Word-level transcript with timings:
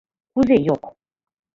—Кузе 0.33 0.57
йок? 0.65 0.83